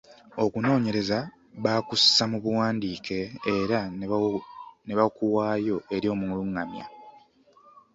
Okunoonyereza 0.43 1.19
baakussa 1.63 2.23
mubuwandiike 2.31 3.19
era 3.57 3.79
nebakuwaayo 4.87 5.77
eri 5.95 6.07
omulungamya. 6.13 6.85